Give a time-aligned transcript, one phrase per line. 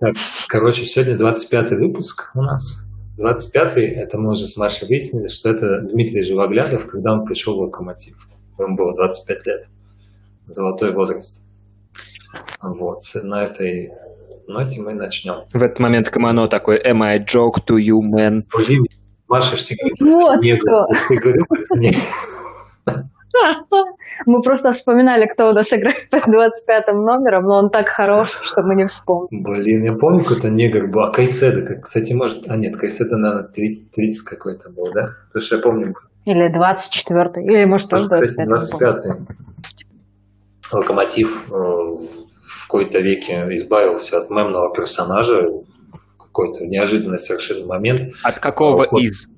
[0.00, 0.14] Так,
[0.48, 2.88] короче, сегодня 25-й выпуск у нас.
[3.18, 7.62] 25-й, это мы уже с Машей выяснили, что это Дмитрий Живоглядов, когда он пришел в
[7.62, 8.16] «Локомотив».
[8.58, 9.68] Ему было 25 лет.
[10.46, 11.44] Золотой возраст.
[12.62, 13.90] Вот, на этой
[14.46, 15.44] ноте мы начнем.
[15.52, 18.84] В этот момент Камано такой «Am I a joke to you, man?» Блин,
[19.26, 20.86] Маша, ж ты Вот не что.
[21.08, 23.08] Ты не-
[24.26, 28.62] Мы просто вспоминали, кто у нас играет под 25 номером, но он так хорош, что
[28.62, 29.42] мы не вспомним.
[29.42, 31.02] Блин, я помню, какой-то негр был.
[31.02, 32.50] А Кайседа, как, кстати, может...
[32.50, 35.14] А нет, Кайседа, наверное, 30, 30 какой-то был, да?
[35.28, 39.26] Потому что я помню, Или 24 или может тоже Кстати, 25 25-й.
[40.70, 48.14] Локомотив э, в какой-то веке избавился от мемного персонажа в какой-то неожиданный совершенно момент.
[48.22, 49.00] От какого Уход.
[49.00, 49.28] из?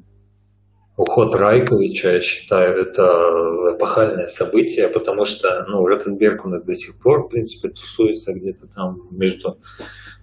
[1.01, 7.01] Уход Райковича, я считаю, это эпохальное событие, потому что, ну, Ротенберг у нас до сих
[7.01, 9.57] пор, в принципе, тусуется где-то там между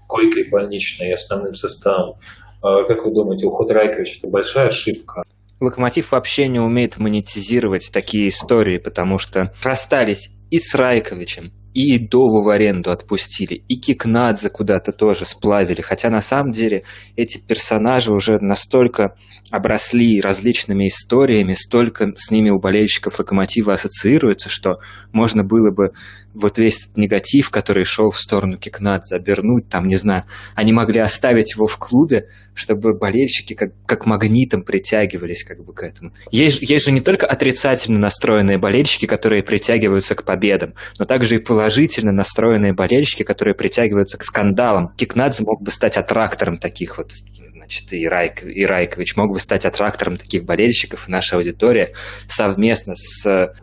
[0.07, 2.13] койкой больничной и основным составом.
[2.61, 5.23] А Как вы думаете, уход Райковича– это большая ошибка?
[5.59, 12.41] Локомотив вообще не умеет монетизировать такие истории, потому что расстались и с Райковичем, и Дову
[12.41, 15.81] в аренду отпустили, и Кикнадзе куда-то тоже сплавили.
[15.81, 16.83] Хотя на самом деле
[17.15, 19.15] эти персонажи уже настолько
[19.51, 24.79] обросли различными историями, столько с ними у болельщиков Локомотива ассоциируется, что
[25.13, 25.91] можно было бы
[26.33, 30.23] вот весь этот негатив, который шел в сторону Кикнадзе, обернуть, там, не знаю,
[30.55, 35.83] они могли оставить его в клубе, чтобы болельщики как, как магнитом притягивались как бы к
[35.83, 36.11] этому.
[36.31, 41.39] Есть, есть же не только отрицательно настроенные болельщики, которые притягиваются к победам, но также и
[41.39, 44.89] положительно настроенные болельщики, которые притягиваются к скандалам.
[44.95, 47.11] Кикнадзе мог бы стать аттрактором таких вот
[47.53, 51.91] значит, и, Райк, и Райкович мог бы стать аттрактором таких болельщиков, и наша аудитория
[52.27, 53.53] совместно с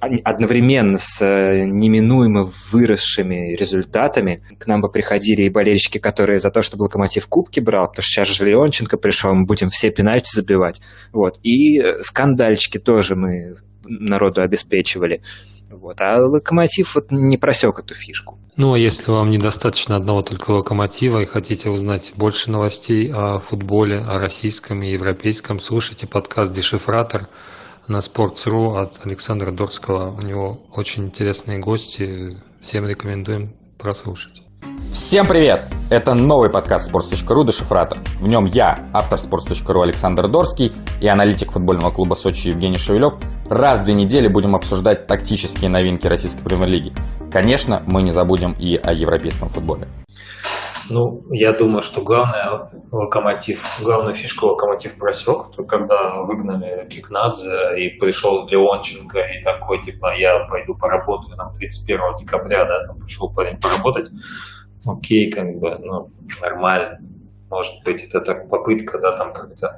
[0.00, 6.62] одновременно с э, неминуемо выросшими результатами к нам бы приходили и болельщики, которые за то,
[6.62, 10.80] чтобы Локомотив кубки брал, потому что сейчас же Леонченко пришел, мы будем все пенальти забивать.
[11.12, 11.34] Вот.
[11.42, 15.20] И э, скандальчики тоже мы народу обеспечивали.
[15.70, 16.00] Вот.
[16.00, 18.38] А Локомотив вот не просек эту фишку.
[18.56, 23.98] Ну, а если вам недостаточно одного только локомотива и хотите узнать больше новостей о футболе,
[24.00, 27.28] о российском и европейском, слушайте подкаст «Дешифратор»
[27.86, 30.10] на Sports.ru от Александра Дорского.
[30.10, 32.36] У него очень интересные гости.
[32.60, 34.42] Всем рекомендуем прослушать.
[34.92, 35.62] Всем привет!
[35.88, 37.98] Это новый подкаст sports.ru «Дешифратор».
[38.20, 43.14] В нем я, автор sports.ru Александр Дорский и аналитик футбольного клуба Сочи Евгений Шевелев
[43.50, 46.92] раз в две недели будем обсуждать тактические новинки российской премьер-лиги.
[47.30, 49.88] Конечно, мы не забудем и о европейском футболе.
[50.88, 57.98] Ну, я думаю, что главное локомотив, главную фишку локомотив просек, то когда выгнали Кикнадзе и
[58.00, 63.58] пришел Леонченко и такой, типа, я пойду поработаю там 31 декабря, да, там пришел парень
[63.60, 64.10] поработать,
[64.84, 66.08] окей, как бы, ну,
[66.42, 66.98] нормально.
[67.50, 69.76] Может быть, это так попытка, да, там как-то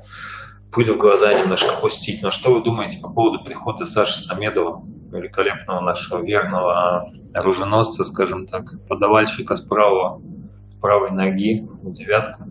[0.73, 2.23] пыль в глаза немножко пустить.
[2.23, 4.81] Но что вы думаете по поводу прихода Саши Самедова,
[5.13, 10.23] великолепного нашего верного оруженосца, скажем так, подавальщика с правого
[10.81, 12.45] правой ноги в девятку.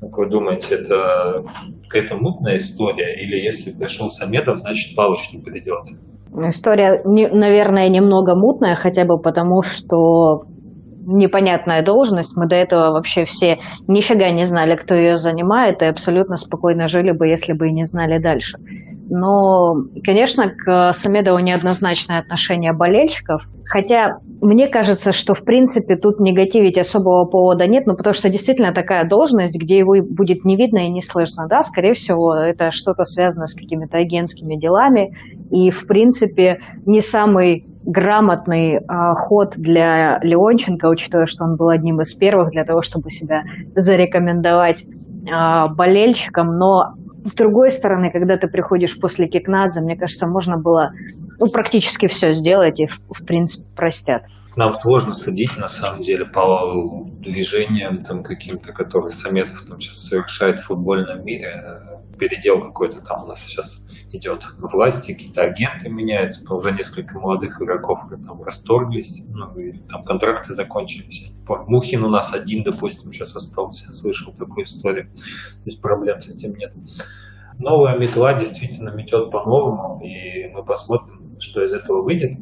[0.00, 1.42] Как вы думаете, это
[1.84, 3.20] какая-то мутная история?
[3.20, 5.84] Или если пришел Самедов, значит Палыч не придет?
[6.30, 10.42] Ну, История, наверное, немного мутная, хотя бы потому, что
[11.08, 12.36] непонятная должность.
[12.36, 17.12] Мы до этого вообще все нифига не знали, кто ее занимает, и абсолютно спокойно жили
[17.12, 18.58] бы, если бы и не знали дальше.
[19.10, 19.74] Но,
[20.04, 23.48] конечно, к Самедову неоднозначное отношение болельщиков.
[23.64, 28.72] Хотя мне кажется, что, в принципе, тут негативить особого повода нет, ну, потому что действительно
[28.72, 33.04] такая должность, где его будет не видно и не слышно, да, скорее всего, это что-то
[33.04, 35.16] связано с какими-то агентскими делами,
[35.50, 38.80] и, в принципе, не самый грамотный э,
[39.14, 43.44] ход для Леонченко, учитывая, что он был одним из первых для того, чтобы себя
[43.74, 46.94] зарекомендовать э, болельщикам, но
[47.24, 50.90] с другой стороны, когда ты приходишь после Кикнадзе, мне кажется, можно было
[51.40, 54.22] ну, практически все сделать и, в, в принципе, простят.
[54.54, 60.60] Нам сложно судить, на самом деле, по движениям там каким-то, которые Самедов там сейчас совершает
[60.60, 61.48] в футбольном мире.
[62.18, 68.00] Передел какой-то там у нас сейчас идет власти, какие-то агенты меняются, уже несколько молодых игроков
[68.26, 71.32] там расторглись, ну, и там контракты закончились.
[71.46, 75.10] Мухин у нас один, допустим, сейчас остался, слышал такую историю.
[75.14, 76.74] То есть проблем с этим нет.
[77.58, 82.38] Новая метла действительно метет по-новому, и мы посмотрим, что из этого выйдет.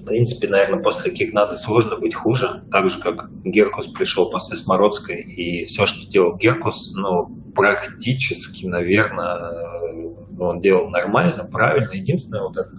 [0.00, 5.20] В принципе, наверное, после Кикнадзе сложно быть хуже, так же, как Геркус пришел после Смородской,
[5.20, 11.92] и все, что делал Геркус, ну, практически, наверное, он делал нормально, правильно.
[11.92, 12.70] Единственное, вот эта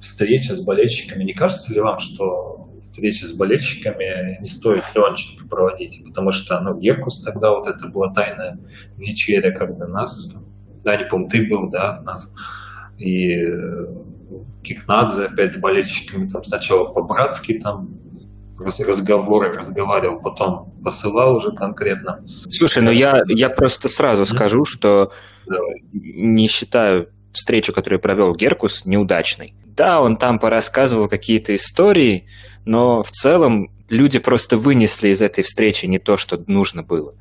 [0.00, 6.02] встреча с болельщиками, не кажется ли вам, что встречи с болельщиками не стоит Леонченко проводить,
[6.04, 8.58] потому что, ну, Геркус тогда вот это была тайная
[8.96, 10.36] вечеря, когда нас,
[10.84, 12.32] да, не помню, ты был, да, нас,
[12.98, 13.36] и
[14.62, 18.00] Кикнадзе опять с болельщиками там сначала по-братски там
[18.58, 22.24] разговоры разговаривал, потом посылал уже конкретно.
[22.50, 25.12] Слушай, ну я, я просто сразу скажу, что
[25.46, 25.82] Давай.
[25.92, 29.54] не считаю встречу, которую провел Геркус, неудачной.
[29.64, 32.26] Да, он там порассказывал какие-то истории,
[32.64, 37.14] но в целом люди просто вынесли из этой встречи не то, что нужно было.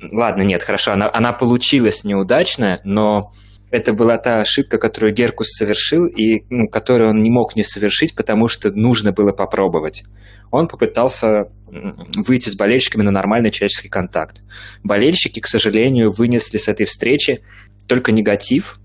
[0.00, 3.32] Ладно, нет, хорошо, она, она получилась неудачная, но
[3.72, 8.14] это была та ошибка, которую Геркус совершил, и ну, которую он не мог не совершить,
[8.14, 10.04] потому что нужно было попробовать.
[10.50, 11.50] Он попытался
[12.26, 14.42] выйти с болельщиками на нормальный человеческий контакт.
[14.84, 17.40] Болельщики, к сожалению, вынесли с этой встречи
[17.88, 18.78] только негатив,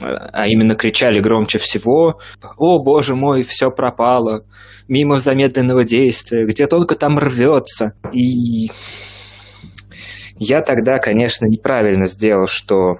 [0.00, 2.18] а именно кричали громче всего
[2.56, 4.46] «О, боже мой, все пропало!
[4.88, 8.70] Мимо замедленного действия, где только там рвется!» И
[10.38, 12.96] я тогда, конечно, неправильно сделал, что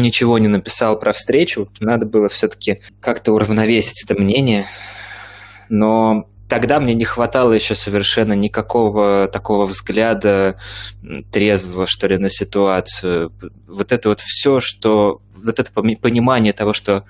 [0.00, 1.68] ничего не написал про встречу.
[1.80, 4.64] Надо было все-таки как-то уравновесить это мнение.
[5.68, 10.56] Но тогда мне не хватало еще совершенно никакого такого взгляда
[11.30, 13.32] трезвого, что ли, на ситуацию.
[13.66, 15.20] Вот это вот все, что...
[15.44, 17.04] Вот это понимание того, что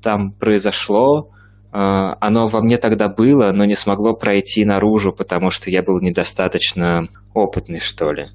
[0.00, 1.32] там произошло,
[1.70, 6.00] а, оно во мне тогда было, но не смогло пройти наружу, потому что я был
[6.00, 8.26] недостаточно опытный, что ли.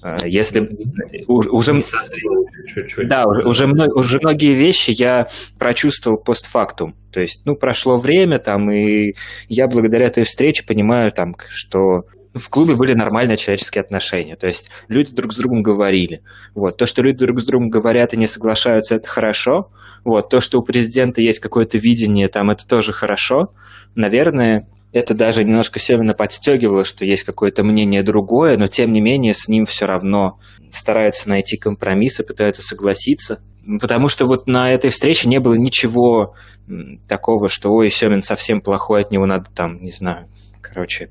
[0.00, 0.68] А, если
[1.26, 1.80] уже, уже
[3.04, 5.28] да, уже, уже, уже многие вещи я
[5.58, 6.94] прочувствовал постфактум.
[7.12, 9.14] То есть, ну, прошло время, там, и
[9.48, 12.04] я благодаря этой встрече понимаю, там, что
[12.34, 14.36] в клубе были нормальные человеческие отношения.
[14.36, 16.22] То есть люди друг с другом говорили.
[16.54, 16.76] Вот.
[16.76, 19.70] То, что люди друг с другом говорят и не соглашаются, это хорошо.
[20.04, 20.28] Вот.
[20.28, 23.52] То, что у президента есть какое-то видение, там, это тоже хорошо.
[23.94, 29.34] Наверное, это даже немножко Семена подстегивало, что есть какое-то мнение другое, но тем не менее
[29.34, 30.38] с ним все равно
[30.70, 33.40] стараются найти компромиссы, пытаются согласиться.
[33.80, 36.34] Потому что вот на этой встрече не было ничего
[37.06, 40.26] такого, что ой, Семин совсем плохой, от него надо там, не знаю,
[40.62, 41.10] короче,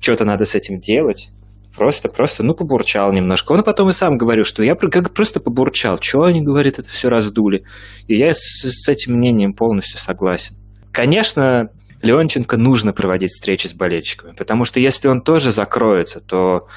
[0.00, 1.28] что-то надо с этим делать.
[1.76, 3.52] Просто, просто, ну, побурчал немножко.
[3.52, 5.98] Он потом и сам говорил, что я как просто побурчал.
[5.98, 7.64] Чего они, говорит, это все раздули?
[8.06, 10.54] И я с, с этим мнением полностью согласен.
[10.92, 11.70] Конечно,
[12.04, 16.68] Леонченко нужно проводить встречи с болельщиками, потому что если он тоже закроется, то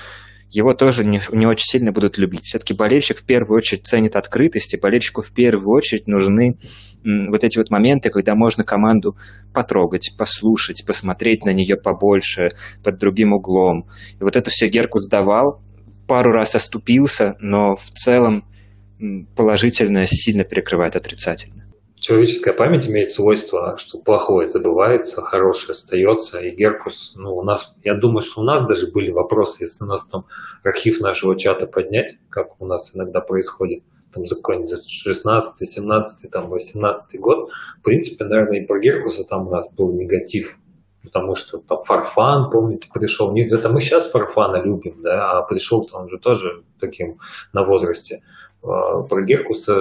[0.49, 2.45] его тоже не, не очень сильно будут любить.
[2.45, 6.57] Все-таки болельщик в первую очередь ценит открытость, и болельщику в первую очередь нужны
[7.03, 9.17] м, вот эти вот моменты, когда можно команду
[9.53, 12.51] потрогать, послушать, посмотреть на нее побольше,
[12.81, 13.87] под другим углом.
[14.19, 15.61] И вот это все Геркут сдавал,
[16.07, 18.45] пару раз оступился, но в целом
[19.35, 21.66] положительное сильно перекрывает отрицательное
[21.99, 26.39] человеческая память имеет свойство, что плохое забывается, хорошее остается.
[26.39, 29.87] И Геркус, ну, у нас, я думаю, что у нас даже были вопросы, если у
[29.87, 30.25] нас там
[30.63, 33.83] архив нашего чата поднять, как у нас иногда происходит,
[34.13, 37.49] там за какой-нибудь 16, 17, там 18 год,
[37.79, 40.57] в принципе, наверное, и про Геркуса там у нас был негатив,
[41.03, 45.97] потому что там Фарфан, помните, пришел, не, это мы сейчас Фарфана любим, да, а пришел-то
[45.97, 47.19] он же тоже таким
[47.53, 48.23] на возрасте.
[48.63, 49.75] А, про Геркуса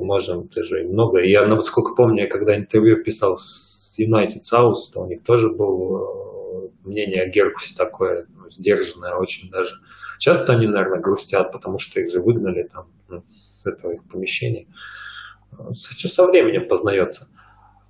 [0.00, 1.20] можем тоже много.
[1.20, 6.64] Я, насколько помню, я когда интервью писал с United South, то у них тоже было
[6.64, 9.76] э, мнение о Геркусе такое, ну, сдержанное очень даже.
[10.18, 14.66] Часто они, наверное, грустят, потому что их же выгнали там ну, с этого их помещения.
[15.72, 17.28] Все со временем познается.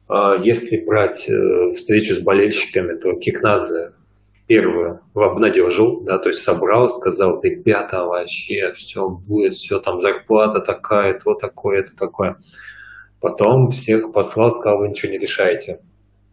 [0.09, 3.93] А если брать э, встречу с болельщиками, то Кикнадзе
[4.47, 11.19] первую обнадежил, да, то есть собрал, сказал, ребята, вообще все будет, все там зарплата такая,
[11.19, 12.37] то такое, это такое.
[13.21, 15.81] Потом всех послал, сказал, вы ничего не решаете.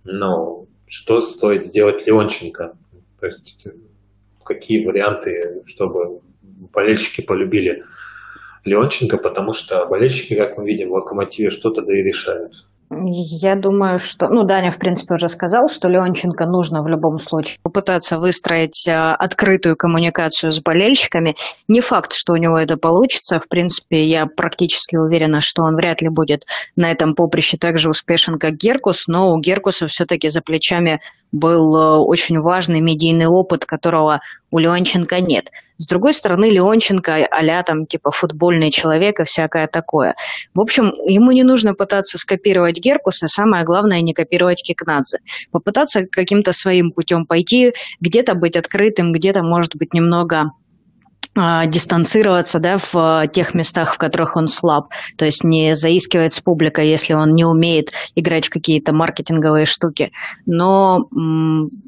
[0.03, 2.77] Но что стоит сделать Леонченко?
[3.20, 3.67] То есть
[4.43, 7.84] какие варианты, чтобы болельщики полюбили
[8.65, 12.53] Леонченко, потому что болельщики, как мы видим, в Локомотиве что-то да и решают.
[13.05, 17.57] Я думаю, что, ну, Даня, в принципе, уже сказал, что Леонченко нужно в любом случае
[17.63, 21.35] попытаться выстроить а, открытую коммуникацию с болельщиками.
[21.67, 23.39] Не факт, что у него это получится.
[23.39, 26.45] В принципе, я практически уверена, что он вряд ли будет
[26.75, 31.00] на этом поприще так же успешен, как Геркус, но у Геркуса все-таки за плечами
[31.34, 34.22] был э, очень важный медийный опыт, которого
[34.52, 35.50] у Леонченко нет.
[35.78, 40.16] С другой стороны, Леонченко а там типа футбольный человек и всякое такое.
[40.54, 45.20] В общем, ему не нужно пытаться скопировать Геркуса, самое главное не копировать Кикнадзе.
[45.52, 50.48] Попытаться каким-то своим путем пойти, где-то быть открытым, где-то, может быть, немного а,
[51.36, 54.90] дистанцироваться да, в а, тех местах, в которых он слаб.
[55.18, 60.12] То есть не заискивать с публикой, если он не умеет играть в какие-то маркетинговые штуки.
[60.46, 61.08] Но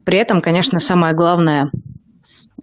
[0.03, 1.69] при этом, конечно, самое главное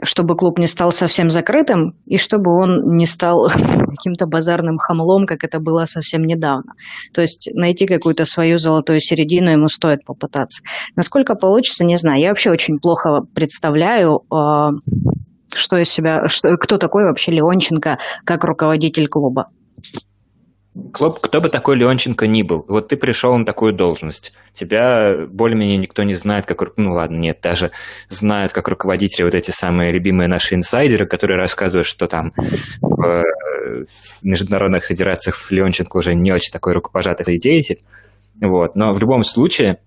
[0.02, 5.44] чтобы клуб не стал совсем закрытым и чтобы он не стал каким-то базарным хамлом, как
[5.44, 6.72] это было совсем недавно.
[7.12, 10.62] То есть найти какую-то свою золотую середину ему стоит попытаться.
[10.96, 12.20] Насколько получится, не знаю.
[12.20, 14.70] Я вообще очень плохо представляю, а,
[15.54, 19.46] что из себя, что, кто такой вообще Леонченко как руководитель клуба.
[20.94, 25.76] Клоп, кто бы такой Леонченко ни был, вот ты пришел на такую должность, тебя более-менее
[25.76, 27.72] никто не знает, как, ну ладно, нет, даже
[28.08, 32.32] знают как руководители вот эти самые любимые наши инсайдеры, которые рассказывают, что там
[32.80, 33.22] в
[34.22, 37.82] международных федерациях Леонченко уже не очень такой рукопожатый деятель,
[38.40, 39.78] вот, но в любом случае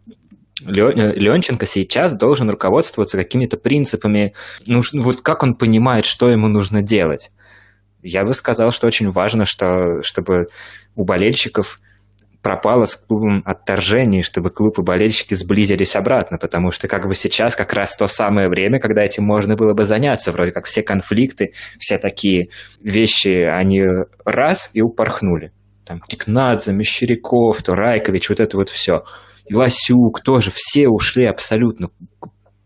[0.62, 4.34] Леонченко сейчас должен руководствоваться какими-то принципами,
[4.68, 7.30] ну, вот как он понимает, что ему нужно делать.
[8.02, 10.46] Я бы сказал, что очень важно, что, чтобы
[10.96, 11.80] у болельщиков
[12.46, 17.56] пропало с клубом отторжение, чтобы клуб и болельщики сблизились обратно, потому что как бы сейчас
[17.56, 21.54] как раз то самое время, когда этим можно было бы заняться, вроде как все конфликты,
[21.80, 23.82] все такие вещи, они
[24.24, 25.54] раз и упорхнули.
[25.86, 29.00] Там Кикнадзе, Мещеряков, то Райкович, вот это вот все.
[29.52, 31.90] Ласюк тоже, все ушли абсолютно.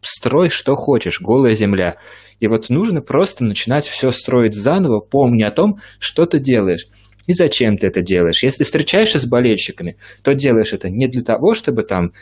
[0.02, 1.96] Строй что хочешь, голая земля.
[2.40, 6.86] И вот нужно просто начинать все строить заново, помни о том, что ты делаешь.
[7.28, 8.42] И зачем ты это делаешь?
[8.42, 12.14] Если встречаешься с болельщиками, то делаешь это не для того, чтобы там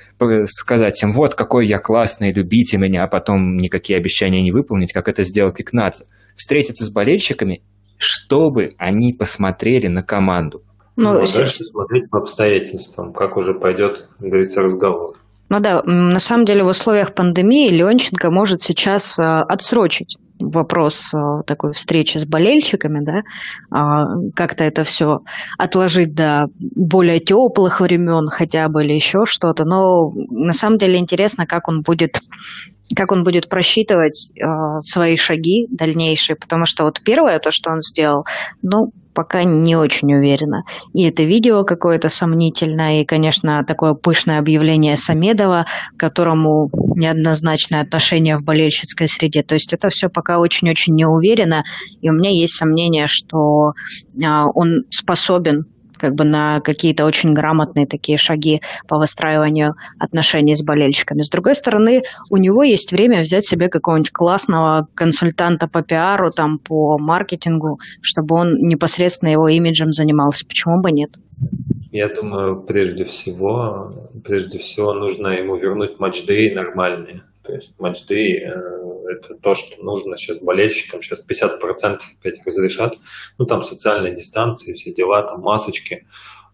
[0.45, 5.07] сказать им, вот какой я классный, любите меня, а потом никакие обещания не выполнить, как
[5.07, 6.05] это сделал Кикнадзе.
[6.35, 7.61] Встретиться с болельщиками,
[7.97, 10.63] чтобы они посмотрели на команду.
[10.97, 15.15] Ну, ну а дальше смотреть по обстоятельствам, как уже пойдет, говорится, разговор.
[15.49, 21.17] Ну да, на самом деле в условиях пандемии Леонченко может сейчас э, отсрочить вопрос э,
[21.45, 23.21] такой встречи с болельщиками, да,
[23.71, 25.19] а, как-то это все
[25.57, 29.65] отложить до более теплых времен хотя бы или еще что-то.
[29.65, 32.21] Но на самом деле интересно, как он будет
[32.95, 34.45] как он будет просчитывать э,
[34.79, 38.25] свои шаги дальнейшие, потому что вот первое то, что он сделал,
[38.61, 40.61] ну пока не очень уверена.
[40.93, 45.65] И это видео какое-то сомнительное, и, конечно, такое пышное объявление Самедова,
[45.95, 49.41] к которому неоднозначное отношение в болельщицкой среде.
[49.41, 51.63] То есть это все пока очень-очень неуверенно,
[52.01, 53.73] и у меня есть сомнение, что
[54.23, 55.65] а, он способен
[55.97, 61.21] как бы на какие-то очень грамотные такие шаги по выстраиванию отношений с болельщиками.
[61.21, 66.59] С другой стороны, у него есть время взять себе какого-нибудь классного консультанта по пиару, там,
[66.59, 70.45] по маркетингу, чтобы он непосредственно его имиджем занимался.
[70.45, 71.15] Почему бы нет?
[71.91, 73.93] Я думаю, прежде всего,
[74.23, 77.23] прежде всего нужно ему вернуть матчдей нормальные.
[77.47, 78.51] То есть матчдей э,
[79.09, 81.01] это то, что нужно сейчас болельщикам.
[81.01, 82.95] Сейчас 50% опять разрешат.
[83.37, 86.05] Ну, там социальная дистанция, все дела, там масочки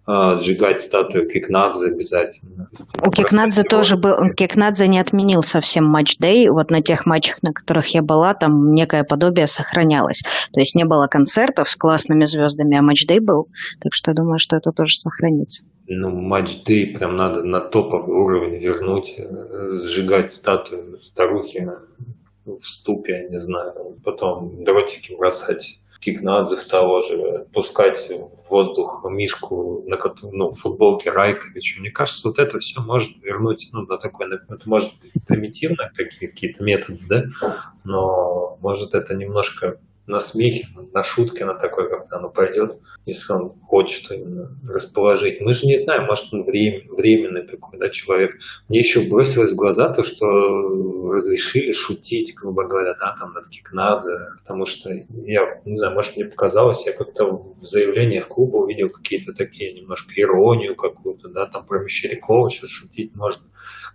[0.07, 2.69] э, сжигать статую Кикнадзе обязательно.
[3.03, 7.87] У Кикнадзе тоже был, Кикнадзе не отменил совсем матч-дэй, вот на тех матчах, на которых
[7.87, 10.21] я была, там некое подобие сохранялось.
[10.53, 13.47] То есть не было концертов с классными звездами, а матч-дэй был,
[13.81, 18.15] так что я думаю, что это тоже сохранится ну, матч Day прям надо на топовый
[18.15, 21.69] уровень вернуть, э, сжигать статую старухи
[22.45, 29.81] в ступе, я не знаю, потом дротики бросать Кикнадзев того же, пускать в воздух Мишку
[29.85, 31.79] на ну, футболке Райковича.
[31.79, 36.61] Мне кажется, вот это все может вернуть, ну, на такой, это может быть примитивно, какие-то
[36.63, 37.23] методы, да,
[37.85, 43.59] но может это немножко на смехе, на шутке, на такой как-то оно пойдет, если он
[43.61, 45.39] хочет именно расположить.
[45.39, 48.35] Мы же не знаем, может, он врем, временный такой да, человек.
[48.67, 50.27] Мне еще бросилось в глаза то, что
[51.11, 56.25] разрешили шутить, грубо говоря, да, там над Кикнадзе, потому что я, не знаю, может, мне
[56.25, 61.83] показалось, я как-то в заявлениях клуба увидел какие-то такие немножко иронию какую-то, да, там про
[61.83, 63.43] Мещерякова сейчас шутить можно.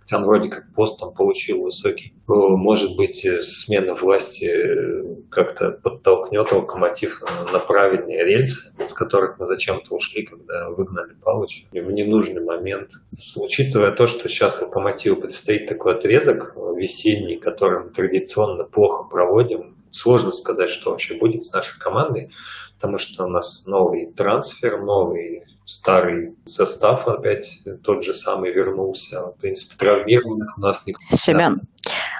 [0.09, 2.13] Там вроде как пост там получил высокий.
[2.27, 9.45] Может быть, э, смена власти э, как-то подтолкнет локомотив на правильные рельсы, с которых мы
[9.45, 12.91] зачем-то ушли, когда выгнали Павловича в ненужный момент.
[13.35, 20.31] Учитывая то, что сейчас локомотиву предстоит такой отрезок весенний, который мы традиционно плохо проводим, сложно
[20.31, 22.31] сказать, что вообще будет с нашей командой,
[22.75, 29.21] потому что у нас новый трансфер, новый старый состав опять тот же самый вернулся.
[29.21, 31.61] В принципе, травмированных у нас никто Семен,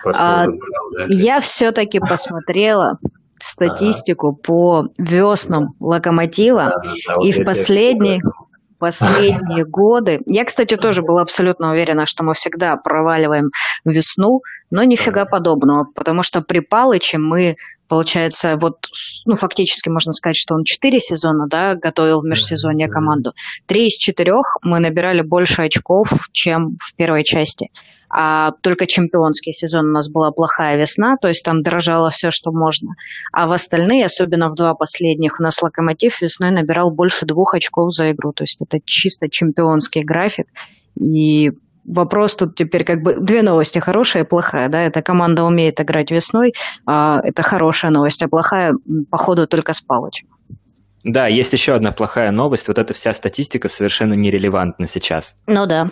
[0.05, 0.45] а,
[1.07, 2.99] я все-таки посмотрела
[3.39, 4.43] статистику а.
[4.45, 8.21] по веснам локомотива, да, да, и в последний,
[8.77, 10.19] последние годы.
[10.27, 13.49] Я, кстати, тоже была абсолютно уверена, что мы всегда проваливаем
[13.83, 17.55] весну, но нифига подобного, потому что при Палыче мы
[17.89, 18.85] Получается, вот,
[19.25, 23.33] ну, фактически можно сказать, что он четыре сезона, да, готовил в межсезонье команду.
[23.65, 27.71] Три из четырех мы набирали больше очков, чем в первой части.
[28.07, 32.51] А только чемпионский сезон у нас была плохая весна, то есть там дрожало все, что
[32.51, 32.93] можно.
[33.31, 37.91] А в остальные, особенно в два последних, у нас Локомотив весной набирал больше двух очков
[37.91, 38.33] за игру.
[38.33, 40.47] То есть это чисто чемпионский график.
[40.99, 41.51] И
[41.89, 44.69] вопрос тут теперь как бы две новости, хорошая и плохая.
[44.69, 44.81] Да?
[44.81, 46.53] Эта команда умеет играть весной,
[46.85, 48.75] а это хорошая новость, а плохая,
[49.09, 50.27] походу, только с Палычем.
[51.03, 52.67] Да, есть еще одна плохая новость.
[52.67, 55.39] Вот эта вся статистика совершенно нерелевантна сейчас.
[55.47, 55.89] Ну да.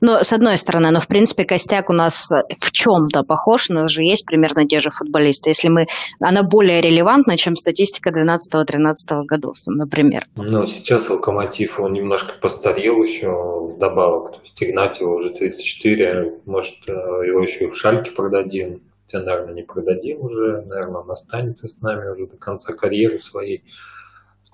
[0.00, 3.90] Но с одной стороны, но в принципе костяк у нас в чем-то похож, у нас
[3.90, 5.50] же есть примерно те же футболисты.
[5.50, 5.86] Если мы,
[6.20, 10.24] она более релевантна, чем статистика 12-13 годов, например.
[10.36, 14.32] Ну, сейчас Локомотив, он немножко постарел еще добавок.
[14.32, 18.82] То есть Игнатьев уже 34, может, э, его еще и в Шальке продадим.
[19.06, 23.64] Хотя, наверное, не продадим уже, наверное, он останется с нами уже до конца карьеры своей.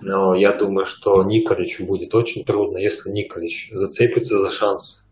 [0.01, 5.04] Но я думаю, что Николичу будет очень трудно, если Николич зацепится за шанс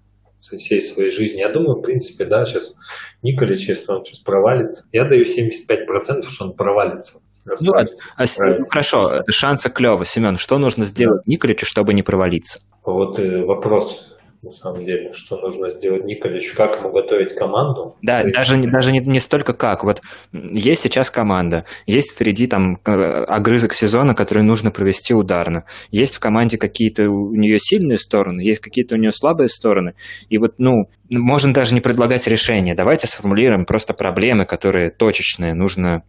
[0.44, 1.40] всей своей жизни.
[1.40, 2.74] Я думаю, в принципе, да, сейчас
[3.22, 7.20] Николич, если он сейчас провалится, я даю 75%, что он провалится.
[7.62, 7.86] Ну, а,
[8.18, 8.26] а,
[8.70, 10.06] хорошо, шансы клево.
[10.06, 11.32] Семен, что нужно сделать да.
[11.32, 12.62] Николичу, чтобы не провалиться?
[12.86, 17.96] Вот э, вопрос на самом деле, что нужно сделать Николичу, как ему готовить команду.
[18.02, 18.36] Да, есть...
[18.36, 19.86] даже, даже не, не столько как.
[19.86, 20.02] Вот
[20.34, 25.64] есть сейчас команда, есть впереди там э, огрызок сезона, который нужно провести ударно.
[25.92, 29.94] Есть в команде какие-то у нее сильные стороны, есть какие-то у нее слабые стороны.
[30.28, 32.76] И вот, ну, можно даже не предлагать решения.
[32.76, 36.04] Давайте сформулируем просто проблемы, которые точечные, нужно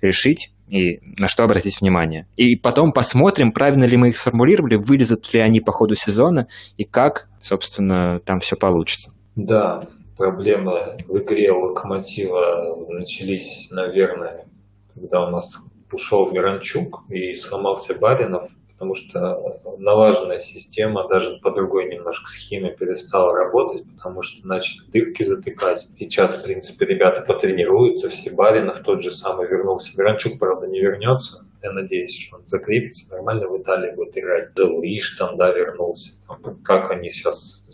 [0.00, 2.26] решить и на что обратить внимание.
[2.36, 6.46] И потом посмотрим, правильно ли мы их сформулировали, вылезут ли они по ходу сезона
[6.76, 9.12] и как, собственно, там все получится.
[9.34, 9.82] Да,
[10.16, 14.46] проблемы в игре Локомотива начались, наверное,
[14.94, 15.56] когда у нас
[15.92, 23.36] ушел Миранчук и сломался Баринов потому что налаженная система даже по другой немножко схеме перестала
[23.36, 25.88] работать, потому что начали дырки затыкать.
[25.98, 29.96] Сейчас, в принципе, ребята потренируются, все Баринов тот же самый вернулся.
[29.96, 31.47] Гранчук, правда, не вернется.
[31.62, 34.54] Я надеюсь, что он закрепится, нормально в Италии будет играть.
[34.54, 36.10] Делуиш там, да, вернулся.
[36.26, 37.64] Там, как они сейчас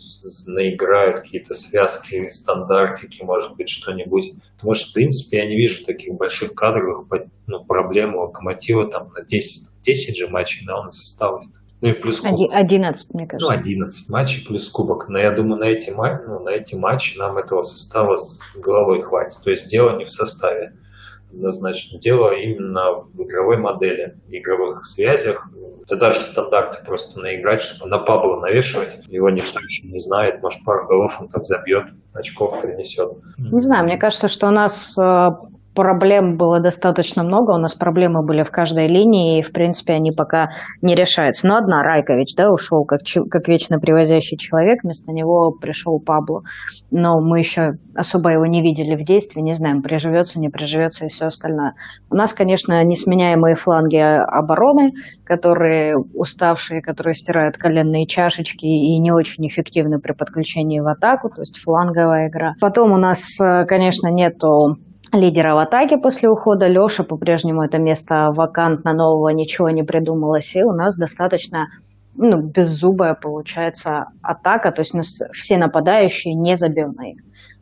[0.47, 4.33] наиграют какие-то связки, стандартики, может быть, что-нибудь.
[4.55, 7.07] Потому что, в принципе, я не вижу таких больших кадровых
[7.47, 11.47] ну, проблем у Локомотива там на 10 10 же матчей, да, у нас осталось.
[11.81, 12.49] Ну и плюс кубок.
[12.51, 13.53] 11, мне кажется.
[13.53, 15.07] Ну, 11 матчей плюс кубок.
[15.09, 19.43] Но я думаю, на эти, ну, на эти матчи нам этого состава с головой хватит.
[19.43, 20.73] То есть дело не в составе
[21.35, 21.99] однозначно.
[21.99, 25.49] Дело именно в игровой модели, игровых связях.
[25.83, 29.05] Это даже стандарты просто наиграть, чтобы на Пабло навешивать.
[29.07, 30.41] Его никто еще не знает.
[30.41, 33.11] Может, пару голов он там забьет, очков принесет.
[33.37, 35.29] Не знаю, мне кажется, что у нас э,
[35.75, 40.11] проблем было достаточно много, у нас проблемы были в каждой линии, и, в принципе, они
[40.11, 40.49] пока
[40.81, 41.47] не решаются.
[41.47, 46.41] Но одна, Райкович, да, ушел как, как вечно привозящий человек, вместо него пришел Пабло.
[46.89, 51.09] Но мы еще особо его не видели в действии, не знаем, приживется, не приживется и
[51.09, 51.73] все остальное.
[52.09, 59.47] У нас, конечно, несменяемые фланги обороны, которые уставшие, которые стирают коленные чашечки и не очень
[59.47, 62.53] эффективны при подключении в атаку, то есть фланговая игра.
[62.61, 64.77] Потом у нас, э, конечно, нету
[65.13, 66.67] лидера в атаке после ухода.
[66.67, 70.55] Леша по-прежнему это место вакантно, нового ничего не придумалось.
[70.55, 71.67] И у нас достаточно
[72.15, 77.17] ну, беззубая получается атака, то есть у нас все нападающие не забивные.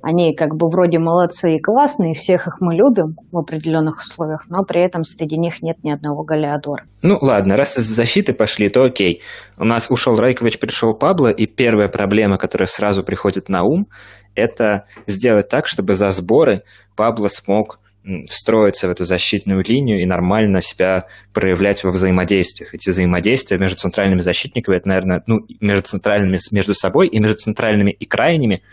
[0.06, 4.66] Они как бы вроде молодцы и классные, всех их мы любим в определенных условиях, но
[4.66, 6.84] при этом среди них нет ни одного голеадора.
[7.02, 9.22] Ну ладно, раз из защиты пошли, то окей.
[9.58, 13.88] У нас ушел Райкович, пришел Пабло, и первая проблема, которая сразу приходит на ум,
[14.36, 16.64] это сделать так, чтобы за сборы
[16.98, 17.80] Пабло смог
[18.28, 22.74] встроиться в эту защитную линию и нормально себя проявлять во взаимодействиях.
[22.74, 27.92] Эти взаимодействия между центральными защитниками, это, наверное, ну, между центральными между собой и между центральными
[27.92, 28.64] и крайними,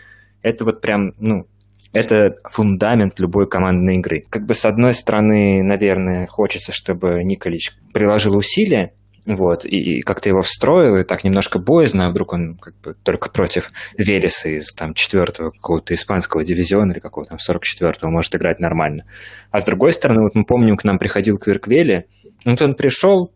[0.41, 1.45] это вот прям, ну,
[1.93, 4.23] это фундамент любой командной игры.
[4.29, 8.93] Как бы с одной стороны, наверное, хочется, чтобы Николич приложил усилия,
[9.25, 12.95] вот, и, и как-то его встроил, и так немножко боязно, а вдруг он как бы
[13.03, 18.59] только против Велеса из там четвертого какого-то испанского дивизиона или какого-то там 44-го может играть
[18.59, 19.05] нормально.
[19.51, 22.05] А с другой стороны, вот мы помним, к нам приходил Кверквели,
[22.45, 23.31] вот он пришел,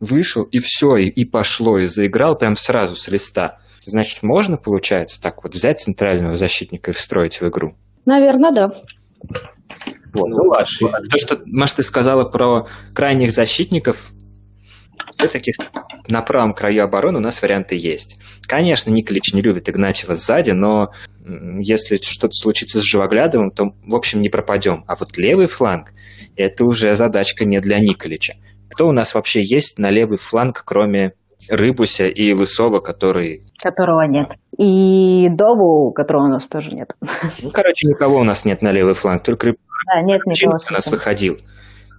[0.00, 3.58] вышел, и все, и, и пошло, и заиграл прям сразу с листа.
[3.86, 7.74] Значит, можно, получается, так вот взять центрального защитника и встроить в игру?
[8.04, 8.72] Наверное, да.
[10.12, 10.28] Вот.
[10.28, 11.08] Ну, ладно.
[11.08, 14.12] То, что, Маш, ты сказала про крайних защитников,
[15.18, 15.52] все-таки
[16.08, 18.20] на правом краю обороны у нас варианты есть.
[18.46, 20.90] Конечно, Николич не любит Игнатьева сзади, но
[21.60, 24.84] если что-то случится с Живоглядовым, то, в общем, не пропадем.
[24.86, 25.92] А вот левый фланг,
[26.36, 28.34] это уже задачка не для Николича.
[28.70, 31.12] Кто у нас вообще есть на левый фланг, кроме
[31.48, 33.42] Рыбуся и Лысова, который...
[33.62, 34.36] Которого нет.
[34.58, 36.96] И Дову, которого у нас тоже нет.
[37.42, 39.54] Ну, короче, никого у нас нет на левый фланг, только
[39.94, 41.36] да, нет никого у нас выходил.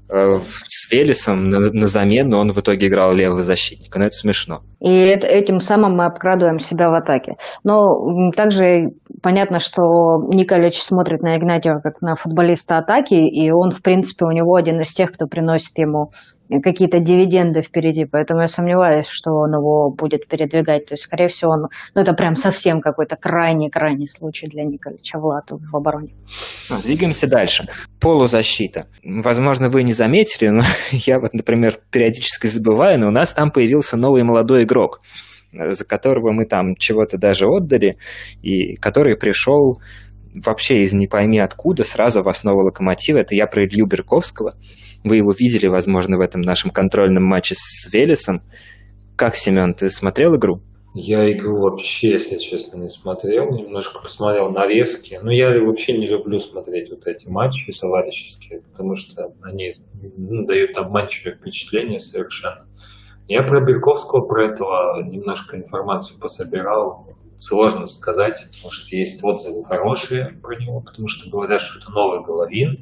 [0.10, 4.00] Э, с Велесом на, на замену он в итоге играл левого защитника.
[4.00, 4.64] Но это смешно.
[4.80, 7.36] И это, этим самым мы обкрадываем себя в атаке.
[7.63, 8.90] Но также
[9.22, 9.82] понятно, что
[10.28, 14.80] Николич смотрит на Игнатьева как на футболиста атаки, и он, в принципе, у него один
[14.80, 16.12] из тех, кто приносит ему
[16.63, 18.06] какие-то дивиденды впереди.
[18.06, 20.86] Поэтому я сомневаюсь, что он его будет передвигать.
[20.86, 25.50] То есть, скорее всего, он, ну, это прям совсем какой-то крайний-крайний случай для Николича Влад
[25.50, 26.13] в обороне.
[26.84, 27.66] Двигаемся дальше.
[28.00, 28.86] Полузащита.
[29.04, 30.62] Возможно, вы не заметили, но
[30.92, 35.00] я вот, например, периодически забываю, но у нас там появился новый молодой игрок,
[35.52, 37.94] за которого мы там чего-то даже отдали,
[38.42, 39.78] и который пришел
[40.46, 43.18] вообще из не пойми откуда, сразу в основу локомотива.
[43.18, 44.52] Это я про Илью Берковского.
[45.04, 48.42] Вы его видели, возможно, в этом нашем контрольном матче с Велесом.
[49.16, 50.62] Как, Семен, ты смотрел игру?
[50.94, 53.52] Я игру вообще, если честно, не смотрел.
[53.52, 55.20] Немножко посмотрел нарезки.
[55.22, 59.76] Но я вообще не люблю смотреть вот эти матчи товарищеские, потому что они
[60.18, 62.68] ну, дают обманчивое впечатление совершенно.
[63.28, 67.08] Я про Бельковского, про этого немножко информацию пособирал.
[67.38, 72.26] Сложно сказать, потому что есть отзывы хорошие про него, потому что говорят, что это новый
[72.26, 72.78] Головин.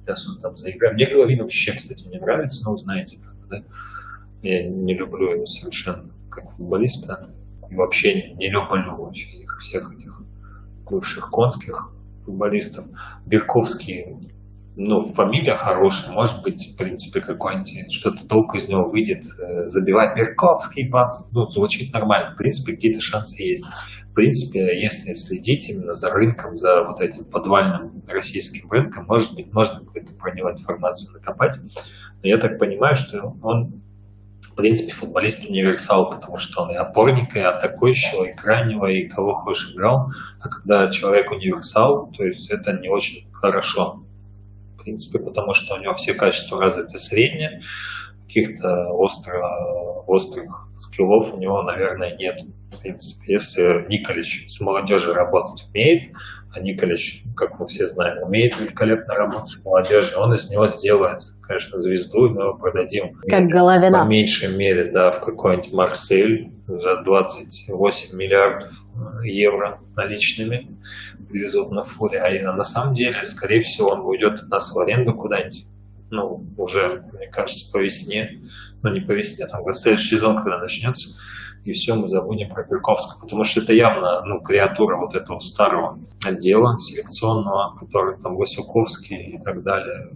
[0.00, 0.96] Сейчас он там заиграет.
[0.96, 3.62] Мне Головин вообще, кстати, не нравится, но знаете, да?
[4.42, 7.26] Я не люблю его совершенно как футболиста.
[7.70, 10.20] И вообще не, не люблю вообще их всех этих
[10.84, 11.92] бывших конских
[12.24, 12.86] футболистов.
[13.24, 14.16] Бирковский
[14.76, 20.14] ну, фамилия хорошая, может быть, в принципе, какой-нибудь, что-то толку из него выйдет, э, забивать
[20.14, 23.64] Берковский пас, ну, звучит нормально, в принципе, какие-то шансы есть.
[24.10, 29.50] В принципе, если следить именно за рынком, за вот этим подвальным российским рынком, может быть,
[29.52, 31.56] можно какую-то про него информацию накопать,
[32.22, 33.82] но я так понимаю, что он
[34.42, 39.34] в принципе, футболист универсал, потому что он и опорника, и атакующего, и крайнего, и кого
[39.34, 40.10] хочешь играл.
[40.40, 44.05] А когда человек универсал, то есть это не очень хорошо
[44.86, 47.62] принципе, потому что у него все качества развиты средние,
[48.22, 49.40] каких-то остро,
[50.06, 52.40] острых скиллов у него, наверное, нет.
[52.72, 56.12] В принципе, если Николич с молодежью работать умеет,
[56.52, 61.20] а Николич, как мы все знаем, умеет великолепно работать с молодежью, он из него сделает,
[61.46, 63.20] конечно, звезду, и мы его продадим.
[63.28, 64.00] Как Головина.
[64.00, 68.72] По меньшей мере, да, в какой-нибудь Марсель за 28 миллиардов
[69.22, 70.76] евро наличными
[71.28, 72.20] привезут на фуре.
[72.20, 75.66] А на самом деле, скорее всего, он уйдет от нас в аренду куда-нибудь.
[76.10, 78.40] Ну, уже, мне кажется, по весне.
[78.82, 81.18] Ну, не по весне, там, следующий сезон, когда начнется.
[81.64, 83.24] И все, мы забудем про Перковского.
[83.24, 89.42] Потому что это явно, ну, креатура вот этого старого отдела селекционного, который там Васюковский и
[89.42, 90.10] так далее.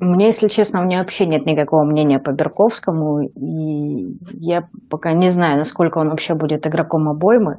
[0.00, 5.28] Мне, если честно, у меня вообще нет никакого мнения по Берковскому, и я пока не
[5.28, 7.58] знаю, насколько он вообще будет игроком обоймы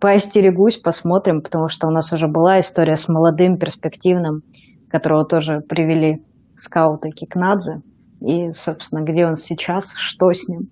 [0.00, 4.42] поостерегусь, посмотрим, потому что у нас уже была история с молодым, перспективным,
[4.88, 6.22] которого тоже привели
[6.56, 7.82] скауты Кикнадзе.
[8.20, 10.70] И, собственно, где он сейчас, что с ним.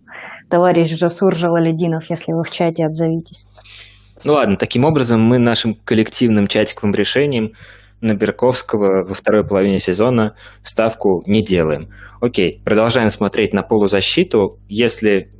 [0.49, 3.51] Товарищ Жасур Жалалединов, если вы в чате, отзовитесь.
[4.25, 7.53] Ну ладно, таким образом мы нашим коллективным чатиковым решением
[8.03, 11.89] на Берковского во второй половине сезона ставку не делаем.
[12.21, 14.51] Окей, продолжаем смотреть на полузащиту.
[14.69, 15.31] Если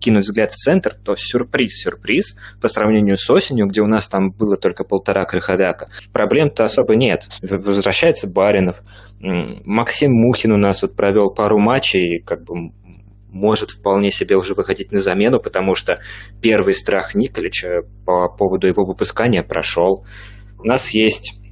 [0.00, 4.56] кинуть взгляд в центр, то сюрприз-сюрприз по сравнению с осенью, где у нас там было
[4.56, 5.86] только полтора крыховяка.
[6.12, 7.26] Проблем-то особо нет.
[7.42, 8.82] Возвращается Баринов.
[9.18, 12.70] Максим Мухин у нас вот провел пару матчей, как бы
[13.30, 15.96] может вполне себе уже выходить на замену, потому что
[16.40, 20.04] первый страх Николича по поводу его выпускания прошел.
[20.58, 21.45] У нас есть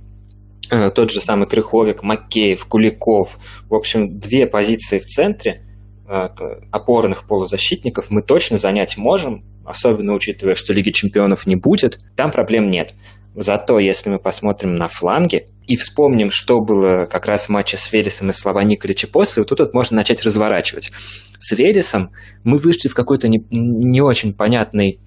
[0.68, 3.38] тот же самый Крыховик, Макеев, Куликов.
[3.68, 5.60] В общем, две позиции в центре–
[6.06, 6.28] Э,
[6.70, 12.68] опорных полузащитников мы точно занять можем, особенно учитывая, что Лиги Чемпионов не будет, там проблем
[12.68, 12.94] нет.
[13.34, 17.90] Зато если мы посмотрим на фланги и вспомним, что было как раз в матче с
[17.90, 20.92] Велесом и Слова Николича после, вот тут вот можно начать разворачивать.
[21.38, 22.10] С Велесом
[22.44, 25.00] мы вышли в какой-то не, не очень понятный,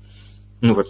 [0.62, 0.88] ну вот